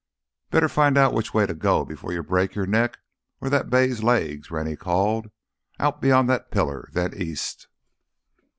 [0.49, 2.97] "Better find out which way to go before you break your neck
[3.39, 5.29] or that bay's legs," Rennie called.
[5.79, 7.67] "Out beyond that pillar—then east."